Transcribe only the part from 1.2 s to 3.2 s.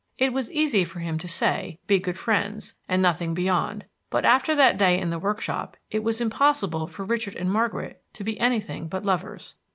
say, Be good friends, and